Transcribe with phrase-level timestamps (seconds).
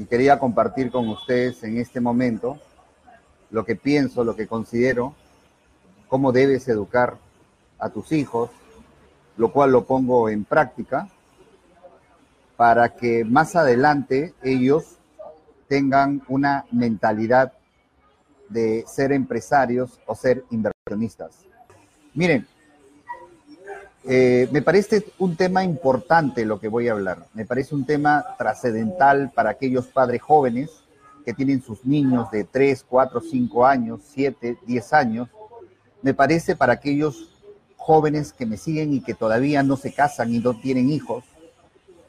[0.00, 2.58] y quería compartir con ustedes en este momento
[3.50, 5.14] lo que pienso, lo que considero,
[6.08, 7.18] cómo debes educar
[7.78, 8.48] a tus hijos,
[9.36, 11.06] lo cual lo pongo en práctica
[12.56, 14.96] para que más adelante ellos
[15.68, 17.52] tengan una mentalidad
[18.48, 21.44] de ser empresarios o ser inversionistas.
[22.14, 22.48] Miren,
[24.04, 27.26] eh, me parece un tema importante lo que voy a hablar.
[27.34, 30.70] Me parece un tema trascendental para aquellos padres jóvenes
[31.24, 35.28] que tienen sus niños de 3, 4, 5 años, 7, 10 años.
[36.02, 37.28] Me parece para aquellos
[37.76, 41.24] jóvenes que me siguen y que todavía no se casan y no tienen hijos.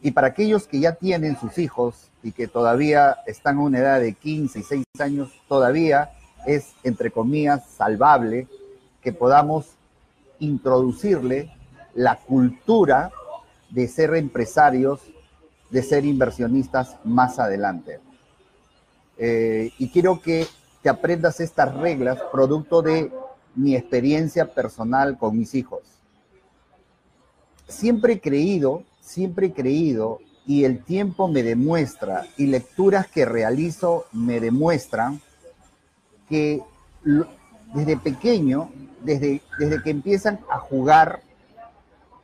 [0.02, 4.00] Y para aquellos que ya tienen sus hijos y que todavía están a una edad
[4.00, 6.12] de 15 y 6 años, todavía
[6.46, 8.48] es, entre comillas, salvable
[9.02, 9.66] que podamos
[10.40, 11.52] introducirle
[11.94, 13.12] la cultura
[13.70, 15.02] de ser empresarios,
[15.70, 18.00] de ser inversionistas más adelante.
[19.18, 20.48] Eh, y quiero que
[20.82, 23.12] te aprendas estas reglas producto de
[23.56, 25.82] mi experiencia personal con mis hijos.
[27.68, 34.06] Siempre he creído, siempre he creído, y el tiempo me demuestra, y lecturas que realizo
[34.12, 35.22] me demuestran,
[36.28, 36.62] que
[37.74, 41.22] desde pequeño, desde, desde que empiezan a jugar,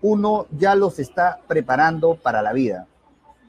[0.02, 2.88] uno ya los está preparando para la vida.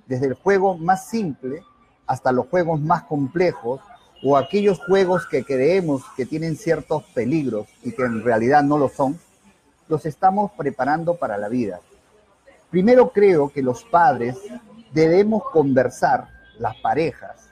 [0.06, 1.62] Desde el juego más simple
[2.06, 3.80] hasta los juegos más complejos
[4.24, 8.88] o aquellos juegos que creemos que tienen ciertos peligros y que en realidad no lo
[8.88, 9.18] son,
[9.88, 11.80] los estamos preparando para la vida.
[12.70, 14.36] Primero creo que los padres
[14.92, 17.48] debemos conversar, las parejas,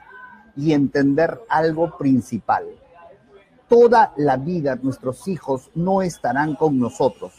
[0.56, 2.64] y entender algo principal.
[3.68, 7.32] Toda la vida nuestros hijos no estarán con nosotros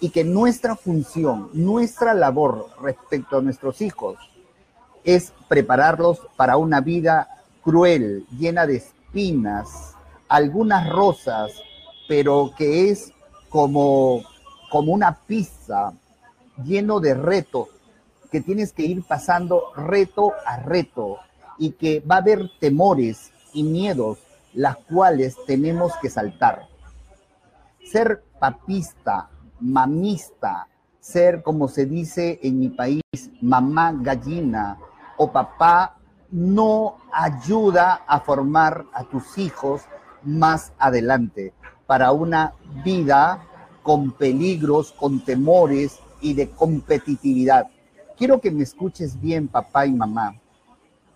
[0.00, 4.16] y que nuestra función, nuestra labor respecto a nuestros hijos
[5.04, 7.28] es prepararlos para una vida
[7.62, 9.94] cruel, llena de espinas,
[10.28, 11.52] algunas rosas,
[12.06, 13.12] pero que es
[13.48, 14.22] como,
[14.70, 15.92] como una pizza
[16.64, 17.68] lleno de retos,
[18.30, 21.18] que tienes que ir pasando reto a reto
[21.58, 24.18] y que va a haber temores y miedos,
[24.52, 26.66] las cuales tenemos que saltar.
[27.90, 29.30] Ser papista,
[29.60, 30.68] mamista,
[31.00, 33.02] ser, como se dice en mi país,
[33.40, 34.78] mamá gallina
[35.16, 35.96] o papá
[36.30, 39.82] no ayuda a formar a tus hijos
[40.22, 41.54] más adelante
[41.86, 42.52] para una
[42.84, 43.42] vida
[43.82, 47.68] con peligros, con temores y de competitividad.
[48.16, 50.34] Quiero que me escuches bien, papá y mamá.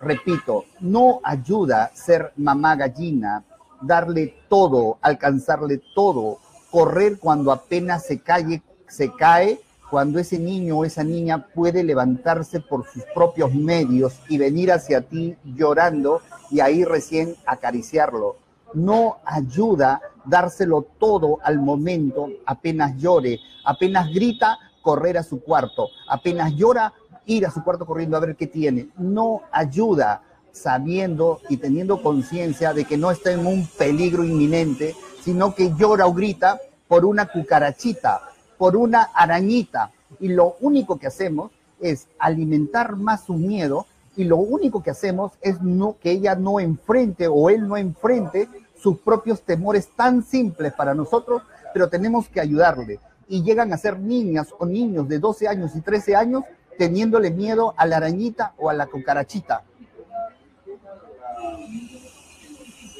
[0.00, 3.44] Repito, no ayuda ser mamá gallina,
[3.82, 6.38] darle todo, alcanzarle todo,
[6.72, 9.60] correr cuando apenas se cae, se cae,
[9.90, 15.02] cuando ese niño o esa niña puede levantarse por sus propios medios y venir hacia
[15.02, 18.36] ti llorando y ahí recién acariciarlo.
[18.72, 26.54] No ayuda dárselo todo al momento, apenas llore, apenas grita, correr a su cuarto, apenas
[26.54, 26.94] llora,
[27.26, 28.88] ir a su cuarto corriendo a ver qué tiene.
[28.96, 30.22] No ayuda
[30.52, 34.94] sabiendo y teniendo conciencia de que no está en un peligro inminente,
[35.24, 38.20] sino que llora o grita por una cucarachita,
[38.58, 39.90] por una arañita.
[40.20, 41.50] Y lo único que hacemos
[41.80, 45.56] es alimentar más su miedo y lo único que hacemos es
[46.00, 51.42] que ella no enfrente o él no enfrente sus propios temores tan simples para nosotros,
[51.72, 53.00] pero tenemos que ayudarle.
[53.28, 56.44] Y llegan a ser niñas o niños de 12 años y 13 años
[56.76, 59.62] teniéndole miedo a la arañita o a la cucarachita.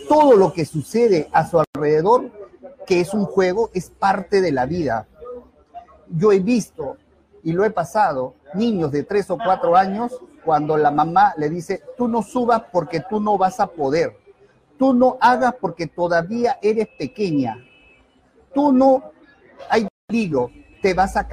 [0.09, 1.72] Todo lo que sucede a su alrededor,
[2.87, 5.07] que es un juego, es parte de la vida.
[6.09, 6.97] Yo he visto
[7.43, 11.83] y lo he pasado, niños de tres o cuatro años, cuando la mamá le dice,
[11.97, 14.17] tú no subas porque tú no vas a poder,
[14.79, 17.59] tú no hagas porque todavía eres pequeña,
[18.55, 19.13] tú no,
[19.69, 20.51] hay peligro,
[20.81, 21.33] te vas a caer.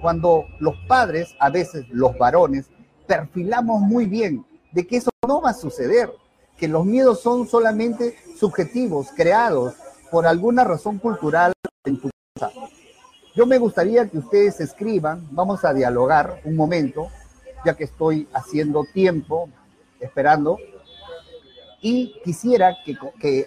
[0.00, 2.70] Cuando los padres, a veces los varones,
[3.06, 6.12] perfilamos muy bien de que eso no va a suceder,
[6.56, 9.74] que los miedos son solamente subjetivos, creados
[10.10, 11.52] por alguna razón cultural.
[13.34, 17.08] Yo me gustaría que ustedes escriban, vamos a dialogar un momento,
[17.64, 19.48] ya que estoy haciendo tiempo,
[20.00, 20.58] esperando,
[21.80, 23.46] y quisiera que,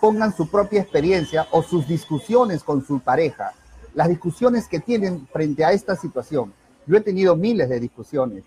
[0.00, 3.54] pongan su propia experiencia o sus discusiones con su pareja,
[3.94, 6.52] las discusiones que tienen frente a esta situación.
[6.86, 8.44] Yo he tenido miles de discusiones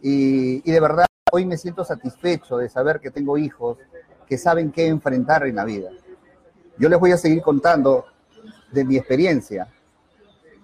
[0.00, 3.78] y de verdad hoy me siento satisfecho de saber que tengo hijos
[4.26, 5.88] que saben qué enfrentar en la vida.
[6.76, 8.04] Yo les voy a seguir contando
[8.70, 9.66] de mi experiencia.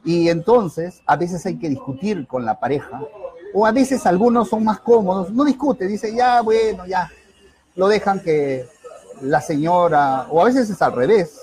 [0.04, 3.02] Y entonces, a veces hay que discutir con la pareja
[3.52, 7.10] O a veces algunos son más cómodos, no discute, dice, ya, bueno, ya,
[7.74, 8.68] lo dejan que
[9.22, 11.40] la señora, o a veces es al revés,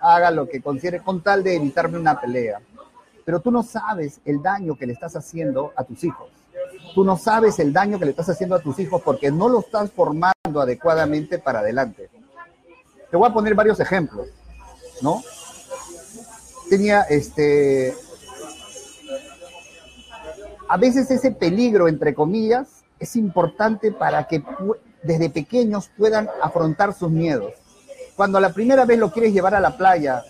[0.00, 2.60] haga lo que considere con tal de evitarme una pelea.
[3.24, 6.43] Pero tú no sabes el daño que le estás haciendo a tus hijos.
[6.94, 9.60] Tú no sabes el daño que le estás haciendo a tus hijos porque no lo
[9.60, 12.10] estás formando adecuadamente para adelante.
[13.10, 14.28] Te voy a poner varios ejemplos,
[15.00, 15.22] ¿no?
[16.68, 17.94] Tenía este.
[20.68, 24.42] A veces ese peligro, entre comillas, es importante para que
[25.02, 27.52] desde pequeños puedan afrontar sus miedos.
[28.16, 30.24] Cuando la primera vez lo quieres llevar a la playa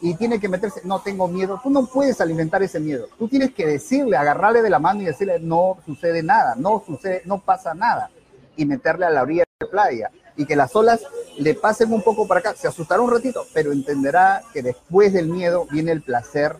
[0.00, 3.08] y tiene que meterse, no tengo miedo, tú no puedes alimentar ese miedo.
[3.18, 7.22] Tú tienes que decirle, agarrarle de la mano y decirle, no sucede nada, no sucede,
[7.24, 8.10] no pasa nada.
[8.56, 11.02] Y meterle a la orilla de la playa y que las olas
[11.36, 12.54] le pasen un poco para acá.
[12.54, 16.56] Se asustará un ratito, pero entenderá que después del miedo viene el placer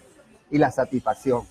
[0.50, 1.42] y la satisfacción.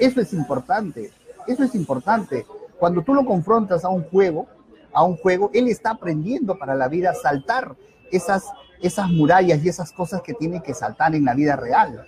[0.00, 1.12] Eso es importante,
[1.46, 2.44] eso es importante.
[2.78, 4.46] Cuando tú lo confrontas a un juego,
[4.92, 7.76] a un juego, él está aprendiendo para la vida a saltar
[8.10, 8.44] esas,
[8.80, 12.06] esas murallas y esas cosas que tiene que saltar en la vida real.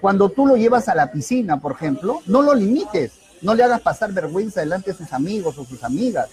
[0.00, 3.12] Cuando tú lo llevas a la piscina, por ejemplo, no lo limites,
[3.42, 6.28] no le hagas pasar vergüenza delante de sus amigos o sus amigas,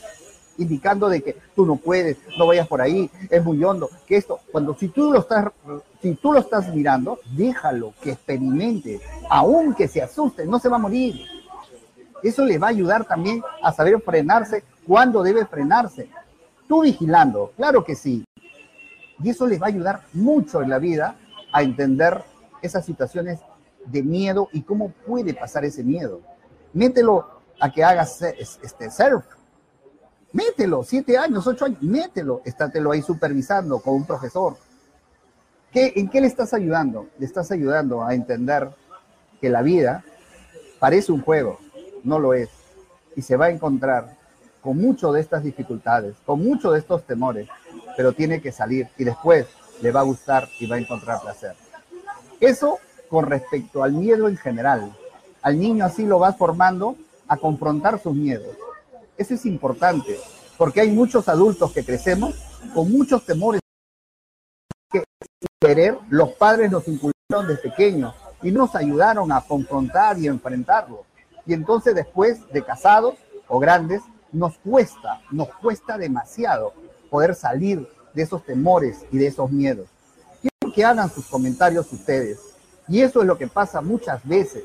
[0.57, 4.39] indicando de que tú no puedes, no vayas por ahí, es muy hondo, que esto,
[4.51, 5.51] cuando si tú lo estás,
[6.01, 10.79] si tú lo estás mirando, déjalo que experimente, aunque se asuste, no se va a
[10.79, 11.15] morir.
[12.23, 16.09] Eso le va a ayudar también a saber frenarse cuándo debe frenarse.
[16.67, 18.25] Tú vigilando, claro que sí.
[19.23, 21.15] Y eso les va a ayudar mucho en la vida
[21.51, 22.23] a entender
[22.61, 23.39] esas situaciones
[23.85, 26.21] de miedo y cómo puede pasar ese miedo.
[26.73, 27.27] Mételo
[27.59, 29.25] a que hagas este surf.
[30.33, 34.57] Mételo, siete años, ocho años, mételo, estátelo ahí supervisando con un profesor.
[35.71, 37.07] ¿Qué, ¿En qué le estás ayudando?
[37.17, 38.69] Le estás ayudando a entender
[39.39, 40.03] que la vida
[40.79, 41.59] parece un juego,
[42.03, 42.49] no lo es.
[43.15, 44.17] Y se va a encontrar
[44.61, 47.47] con mucho de estas dificultades, con mucho de estos temores,
[47.95, 49.47] pero tiene que salir y después
[49.81, 51.55] le va a gustar y va a encontrar placer.
[52.39, 54.95] Eso con respecto al miedo en general.
[55.41, 56.95] Al niño así lo vas formando
[57.27, 58.55] a confrontar sus miedos.
[59.17, 60.19] Eso es importante,
[60.57, 62.35] porque hay muchos adultos que crecemos
[62.73, 63.61] con muchos temores
[64.91, 65.03] que
[65.59, 71.05] querer los padres nos inculcaron desde pequeños y nos ayudaron a confrontar y enfrentarlo.
[71.45, 73.15] Y entonces después de casados
[73.47, 74.01] o grandes,
[74.31, 76.73] nos cuesta, nos cuesta demasiado
[77.09, 79.87] poder salir de esos temores y de esos miedos.
[80.41, 82.39] Quiero que hagan sus comentarios ustedes.
[82.87, 84.63] Y eso es lo que pasa muchas veces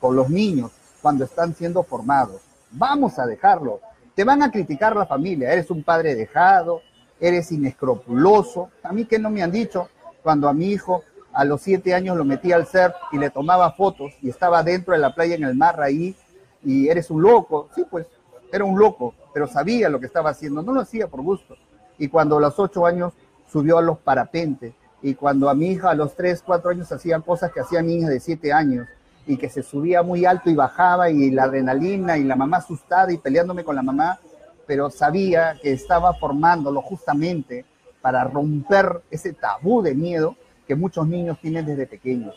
[0.00, 2.40] con los niños cuando están siendo formados.
[2.70, 3.80] Vamos a dejarlo.
[4.14, 5.52] Te van a criticar la familia.
[5.52, 6.82] Eres un padre dejado,
[7.20, 8.70] eres inescrupuloso.
[8.82, 9.88] A mí que no me han dicho
[10.22, 13.72] cuando a mi hijo a los siete años lo metí al surf y le tomaba
[13.72, 16.16] fotos y estaba dentro de la playa en el mar ahí
[16.64, 17.68] y eres un loco.
[17.74, 18.06] Sí, pues
[18.52, 21.56] era un loco, pero sabía lo que estaba haciendo, no lo hacía por gusto.
[22.00, 23.12] Y cuando a los ocho años
[23.52, 27.20] subió a los parapentes, y cuando a mi hija a los tres, cuatro años hacían
[27.20, 28.88] cosas que hacían niñas de siete años,
[29.26, 33.12] y que se subía muy alto y bajaba, y la adrenalina, y la mamá asustada
[33.12, 34.18] y peleándome con la mamá,
[34.66, 37.66] pero sabía que estaba formándolo justamente
[38.00, 40.36] para romper ese tabú de miedo
[40.66, 42.34] que muchos niños tienen desde pequeños.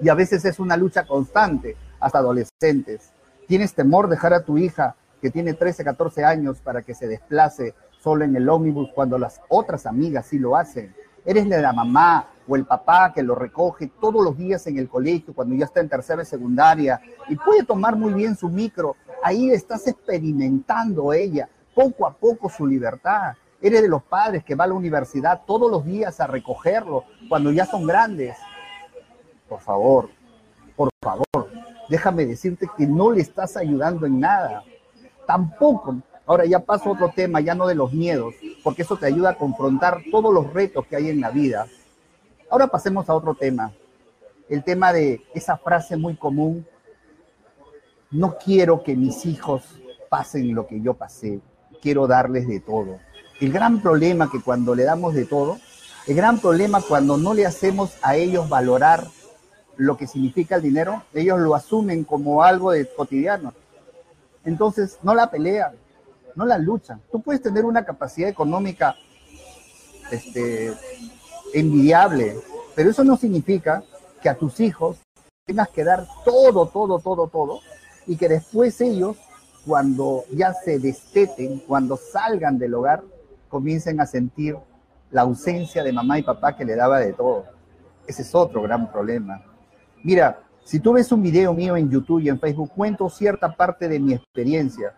[0.00, 3.10] Y a veces es una lucha constante hasta adolescentes.
[3.48, 7.08] Tienes temor de dejar a tu hija que tiene 13, 14 años para que se
[7.08, 10.94] desplace solo en el ómnibus cuando las otras amigas sí lo hacen.
[11.24, 15.34] Eres la mamá o el papá que lo recoge todos los días en el colegio
[15.34, 18.96] cuando ya está en tercera y secundaria y puede tomar muy bien su micro.
[19.22, 23.34] Ahí estás experimentando ella poco a poco su libertad.
[23.60, 27.50] Eres de los padres que va a la universidad todos los días a recogerlo cuando
[27.50, 28.36] ya son grandes.
[29.48, 30.08] Por favor,
[30.76, 31.50] por favor,
[31.88, 34.62] déjame decirte que no le estás ayudando en nada
[35.28, 35.96] tampoco.
[36.28, 39.30] Ahora ya paso a otro tema, ya no de los miedos, porque eso te ayuda
[39.30, 41.66] a confrontar todos los retos que hay en la vida.
[42.50, 43.72] Ahora pasemos a otro tema,
[44.50, 46.66] el tema de esa frase muy común,
[48.10, 49.62] no quiero que mis hijos
[50.10, 51.40] pasen lo que yo pasé,
[51.80, 52.98] quiero darles de todo.
[53.40, 55.56] El gran problema que cuando le damos de todo,
[56.06, 59.06] el gran problema cuando no le hacemos a ellos valorar
[59.78, 63.54] lo que significa el dinero, ellos lo asumen como algo de cotidiano.
[64.44, 65.72] Entonces, no la pelean,
[66.38, 67.02] no la luchan.
[67.10, 68.94] Tú puedes tener una capacidad económica
[70.12, 70.72] este,
[71.52, 72.36] envidiable,
[72.76, 73.82] pero eso no significa
[74.22, 74.98] que a tus hijos
[75.44, 77.58] tengas que dar todo, todo, todo, todo,
[78.06, 79.16] y que después ellos,
[79.66, 83.02] cuando ya se desteten, cuando salgan del hogar,
[83.48, 84.56] comiencen a sentir
[85.10, 87.46] la ausencia de mamá y papá que le daba de todo.
[88.06, 89.42] Ese es otro gran problema.
[90.04, 93.88] Mira, Si tú ves un video mío en YouTube y en Facebook, cuento cierta parte
[93.88, 94.92] de mi experiencia.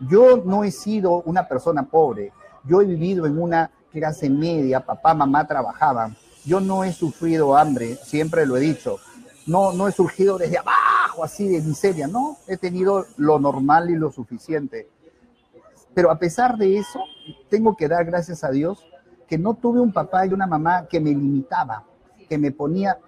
[0.00, 2.32] Yo no he sido una persona pobre.
[2.64, 6.16] Yo he vivido en una clase media, papá, mamá trabajaban.
[6.44, 8.98] Yo no he sufrido hambre, siempre lo he dicho.
[9.46, 12.06] No, no he surgido desde abajo, así de miseria.
[12.06, 14.88] No, he tenido lo normal y lo suficiente.
[15.94, 17.00] Pero a pesar de eso,
[17.48, 18.84] tengo que dar gracias a Dios
[19.26, 21.84] que no tuve un papá y una mamá que me limitaba,
[22.28, 22.98] que me ponía,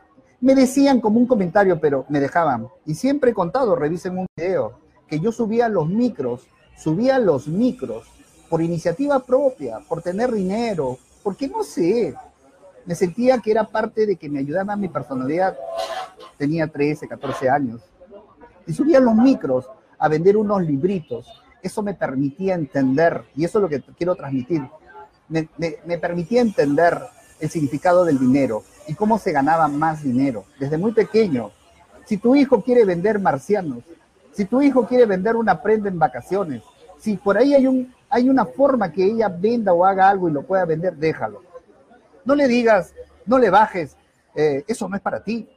[0.40, 2.68] me decían como un comentario, pero me dejaban.
[2.86, 6.46] Y siempre he contado, revisen un video, que yo subía los micros,
[6.78, 8.06] subía los micros
[8.48, 12.14] por iniciativa propia, por tener dinero, porque no sé,
[12.86, 15.56] me sentía que era parte de que me ayudaba mi personalidad.
[16.38, 17.82] Tenía 13, 14 años.
[18.66, 19.68] Y subía los micros
[19.98, 21.26] a vender unos libritos.
[21.62, 24.62] Eso me permitía entender, y eso es lo que quiero transmitir,
[25.28, 26.98] me permitía entender
[27.40, 31.50] el significado del dinero y cómo se ganaba más dinero desde muy pequeño.
[32.06, 33.84] Si tu hijo quiere vender marcianos,
[34.38, 36.62] si tu hijo quiere vender una prenda en vacaciones,
[36.96, 40.32] si por ahí hay, un, hay una forma que ella venda o haga algo y
[40.32, 41.42] lo pueda vender, déjalo.
[42.24, 42.94] No le digas,
[43.26, 43.96] no le bajes,
[44.36, 45.48] eh, eso no es para ti.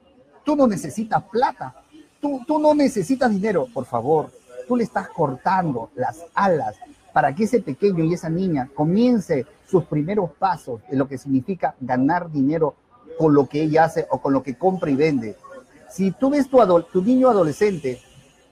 [0.44, 1.76] Tú no necesitas plata,
[2.20, 4.32] tú, tú no necesitas dinero, por favor.
[4.68, 6.76] Tú le estás cortando las alas
[7.14, 11.76] para que ese pequeño y esa niña comience sus primeros pasos en lo que significa
[11.80, 12.74] ganar dinero
[13.20, 15.38] con lo que ella hace o con lo que compra y vende.
[15.88, 16.58] Si tú ves tu,
[16.92, 18.02] tu niño adolescente,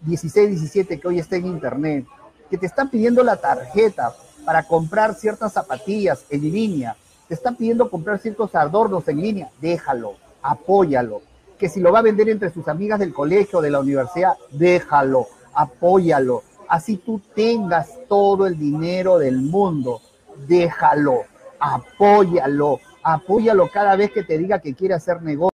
[0.01, 2.05] 16, 17, que hoy está en internet,
[2.49, 4.13] que te están pidiendo la tarjeta
[4.45, 6.95] para comprar ciertas zapatillas en línea,
[7.27, 11.21] te están pidiendo comprar ciertos adornos en línea, déjalo, apóyalo.
[11.59, 15.27] Que si lo va a vender entre sus amigas del colegio, de la universidad, déjalo,
[15.53, 16.43] apóyalo.
[16.67, 20.01] Así tú tengas todo el dinero del mundo,
[20.47, 21.23] déjalo,
[21.59, 25.51] apóyalo, apóyalo cada vez que te diga que quiere hacer negocio.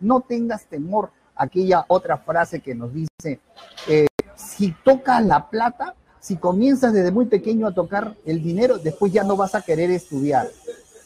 [0.00, 1.10] No tengas temor.
[1.36, 3.40] Aquella otra frase que nos dice,
[3.88, 9.12] eh, si tocas la plata, si comienzas desde muy pequeño a tocar el dinero, después
[9.12, 10.48] ya no vas a querer estudiar.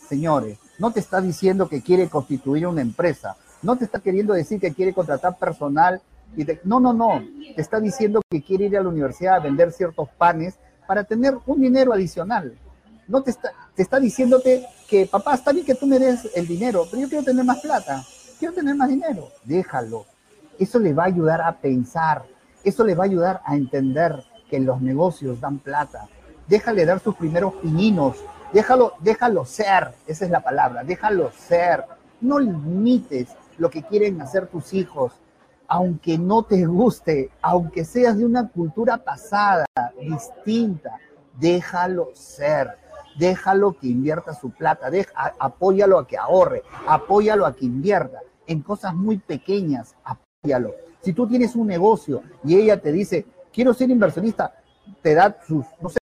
[0.09, 4.61] Señores, no te está diciendo que quiere constituir una empresa, no te está queriendo decir
[4.61, 6.01] que quiere contratar personal.
[6.37, 7.23] Y no, no, no,
[7.57, 10.57] te está diciendo que quiere ir a la universidad a vender ciertos panes
[10.87, 12.55] para tener un dinero adicional
[13.09, 16.47] no te está, te está diciéndote que, papá, está bien que tú me des el
[16.47, 18.05] dinero, pero yo quiero tener más plata,
[18.39, 19.31] quiero tener más dinero.
[19.45, 20.07] Déjalo.
[20.59, 22.25] Eso le va a ayudar a pensar,
[22.65, 26.09] eso le va a ayudar a entender que los negocios dan plata.
[26.47, 28.17] Déjale dar sus primeros pininos,
[28.53, 31.85] déjalo, déjalo ser, esa es la palabra, déjalo ser.
[32.21, 35.13] No limites lo que quieren hacer tus hijos,
[35.69, 39.67] aunque no te guste, aunque seas de una cultura pasada,
[40.01, 40.99] distinta,
[41.39, 42.77] déjalo ser
[43.19, 48.63] déjalo que invierta su plata, deja, apóyalo a que ahorre, apóyalo a que invierta en
[48.63, 49.95] cosas muy pequeñas,
[51.03, 54.55] Si tú tienes un negocio y ella te dice, quiero ser inversionista,
[55.03, 55.99] te da sus, no sé,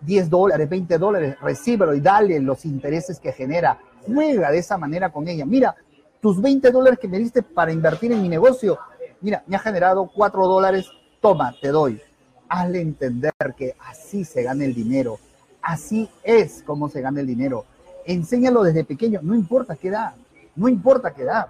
[0.00, 3.78] 10 dólares, 20 dólares, recíbelo y dale los intereses que genera.
[4.06, 5.44] Juega de esa manera con ella.
[5.44, 5.76] Mira,
[6.20, 8.78] tus 20 dólares que me diste para invertir en mi negocio,
[9.20, 12.00] mira, me ha generado 4 dólares, toma, te doy.
[12.48, 15.18] Hazle entender que así se gana el dinero
[15.68, 17.66] Así es como se gana el dinero.
[18.06, 20.14] Enséñalo desde pequeño, no importa qué edad,
[20.56, 21.48] no importa qué edad.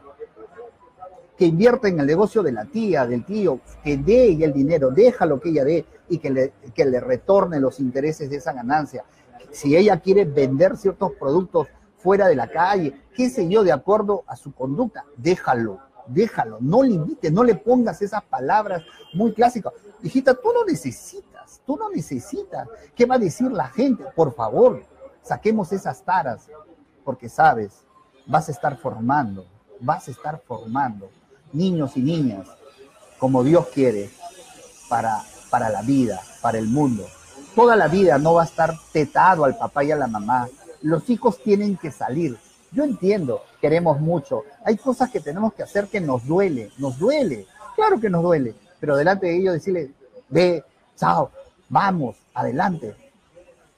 [1.39, 5.39] Que invierta en el negocio de la tía, del tío, que dé el dinero, déjalo
[5.39, 9.05] que ella dé y que le, que le retorne los intereses de esa ganancia.
[9.53, 14.25] Si ella quiere vender ciertos productos fuera de la calle, qué sé yo, de acuerdo
[14.27, 15.79] a su conducta, déjalo,
[16.09, 18.83] déjalo, no limite, no le pongas esas palabras
[19.15, 19.73] muy clásicas.
[20.03, 22.69] Hijita, tú no necesitas, tú no necesitas.
[22.97, 24.05] ¿Qué va a decir la gente?
[24.17, 24.83] Por favor,
[25.23, 26.49] saquemos esas taras,
[27.05, 27.85] porque sabes,
[28.27, 29.47] vas a estar formando,
[29.81, 31.11] vas a estar formando
[31.53, 32.47] niños y niñas
[33.19, 34.11] como Dios quiere
[34.89, 37.07] para, para la vida, para el mundo.
[37.55, 40.49] Toda la vida no va a estar tetado al papá y a la mamá.
[40.83, 42.39] Los hijos tienen que salir.
[42.71, 44.45] Yo entiendo, queremos mucho.
[44.65, 47.47] Hay cosas que tenemos que hacer que nos duele, nos duele.
[47.75, 49.91] Claro que nos duele, pero delante de ellos decirle,
[50.29, 50.65] ve,
[50.97, 51.31] chao,
[51.69, 52.95] vamos, adelante,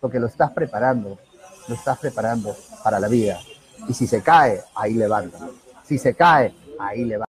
[0.01, 1.19] porque lo estás preparando,
[1.69, 3.39] lo estás preparando para la vida.
[3.89, 5.39] Y si se cae, ahí levanta.
[5.85, 7.30] Si se cae, ahí levanta.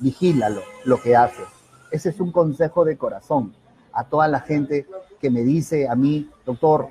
[0.00, 1.42] Vigílalo lo que hace.
[1.90, 3.54] Ese es un consejo de corazón
[3.92, 4.86] a toda la gente
[5.20, 6.88] que me dice a mí, doctor,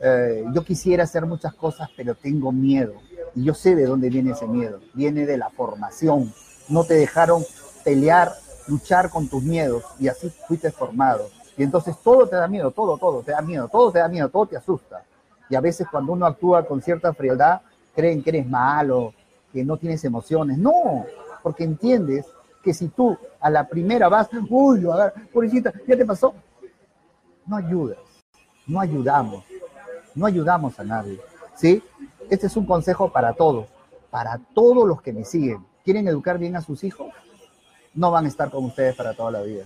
[0.00, 2.94] eh, yo quisiera hacer muchas cosas, pero tengo miedo.
[3.34, 4.80] Y yo sé de dónde viene ese miedo.
[4.94, 6.32] Viene de la formación,
[6.68, 7.44] no te dejaron
[7.84, 8.32] pelear,
[8.68, 11.28] luchar con tus miedos y así fuiste formado.
[11.56, 14.28] Y entonces todo te da miedo, todo, todo te da miedo, todo te da miedo,
[14.28, 15.04] todo te asusta.
[15.48, 17.60] Y a veces cuando uno actúa con cierta frialdad,
[17.94, 19.14] creen que eres malo,
[19.52, 20.58] que no tienes emociones.
[20.58, 21.06] No,
[21.42, 22.26] porque entiendes
[22.66, 26.34] que si tú a la primera vas, uy, a ver, pobrecita, ¿ya te pasó?
[27.46, 27.98] No ayudas,
[28.66, 29.44] no ayudamos,
[30.16, 31.20] no ayudamos a nadie,
[31.54, 31.80] ¿sí?
[32.28, 33.68] Este es un consejo para todos,
[34.10, 35.64] para todos los que me siguen.
[35.84, 37.06] ¿Quieren educar bien a sus hijos?
[37.94, 39.62] No van a estar con ustedes para toda la vida.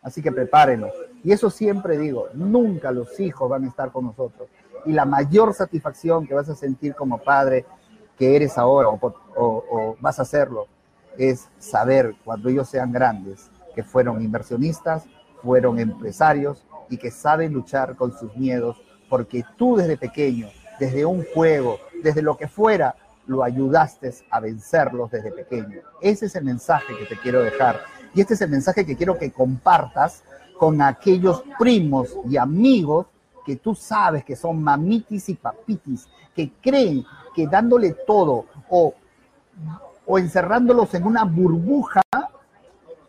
[0.00, 0.92] Así que prepárenlos.
[1.24, 4.48] Y eso siempre digo, nunca los hijos van a estar con nosotros.
[4.86, 7.66] Y la mayor satisfacción que vas a sentir como padre
[8.16, 10.68] que eres ahora o, vas a hacerlo
[11.20, 15.04] es saber cuando ellos sean grandes que fueron inversionistas,
[15.42, 20.48] fueron empresarios y que saben luchar con sus miedos porque tú desde pequeño,
[20.78, 22.96] desde un juego, desde lo que fuera,
[23.26, 25.82] lo ayudaste a vencerlos desde pequeño.
[26.00, 27.80] Ese es el mensaje que te quiero dejar.
[28.14, 30.24] Y este es el mensaje que quiero que compartas
[30.58, 33.06] con aquellos primos y amigos
[33.44, 38.94] que tú sabes que son mamitis y papitis, que creen que dándole todo o,
[40.12, 42.02] o encerrándolos en una burbuja,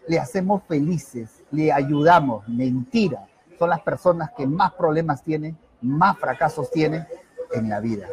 [0.08, 2.48] le hacemos felices, le ayudamos.
[2.48, 3.26] Mentira.
[3.58, 7.08] Son las personas que más problemas tienen, más fracasos tienen
[7.54, 8.08] en la vida.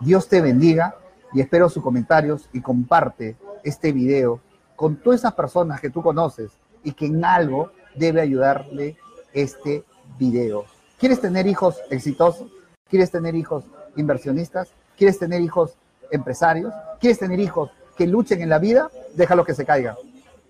[0.00, 0.94] Dios te bendiga
[1.32, 4.40] y espero sus comentarios y comparte este video
[4.76, 6.50] con todas esas personas que tú conoces
[6.82, 8.98] y que en algo debe ayudarle
[9.32, 9.86] este
[10.18, 10.66] video.
[10.98, 12.50] ¿Quieres tener hijos exitosos?
[12.90, 13.64] ¿Quieres tener hijos
[13.96, 14.68] inversionistas?
[14.98, 15.78] ¿Quieres tener hijos
[16.14, 16.72] empresarios?
[17.00, 18.90] ¿Quieres tener hijos que luchen en la vida?
[19.14, 19.96] Déjalos que se caigan.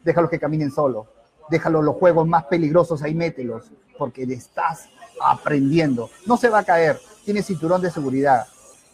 [0.02, 1.06] Déjalos que caminen solo.
[1.50, 3.64] Déjalos los juegos más peligrosos, ahí mételos,
[3.99, 4.88] porque estás
[5.21, 6.11] aprendiendo.
[6.26, 6.99] No se va a caer.
[7.25, 8.47] Tiene cinturón de seguridad.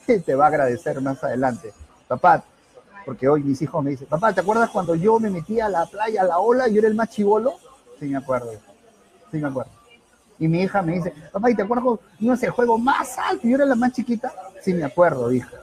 [0.06, 1.72] Te va a agradecer más adelante.
[2.08, 2.42] Papá,
[3.04, 5.86] porque hoy mis hijos me dicen, papá, ¿te acuerdas cuando yo me metía a la
[5.86, 7.54] playa, a la ola, y yo era el más chivolo?
[7.98, 8.52] Sí, me acuerdo.
[9.30, 9.70] Sí, me acuerdo.
[10.38, 13.46] Y mi hija me dice, papá, ¿y te acuerdas cuando íbamos el juego más alto
[13.46, 14.32] y yo era la más chiquita?
[14.62, 15.59] Sí, me acuerdo, hija.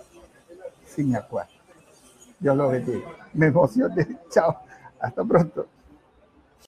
[1.04, 1.52] Me acuerdo.
[2.40, 3.08] Dios lo bendiga.
[3.34, 4.08] Me emocioné.
[4.30, 4.58] Chao.
[5.00, 5.68] Hasta pronto.